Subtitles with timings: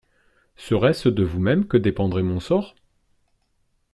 [0.55, 2.73] Serait-ce de vous-même que dépendrait mon sort?